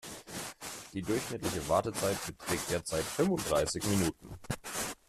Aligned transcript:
Die 0.93 1.03
durchschnittliche 1.03 1.69
Wartezeit 1.69 2.17
beträgt 2.25 2.71
derzeit 2.71 3.03
fünfunddreißig 3.03 3.85
Minuten. 3.85 4.33